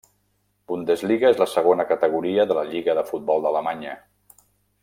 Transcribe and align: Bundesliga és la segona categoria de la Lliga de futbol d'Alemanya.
Bundesliga 0.71 1.29
és 1.35 1.43
la 1.43 1.47
segona 1.51 1.87
categoria 1.91 2.49
de 2.53 2.57
la 2.61 2.65
Lliga 2.73 2.99
de 3.01 3.07
futbol 3.13 3.45
d'Alemanya. 3.45 3.97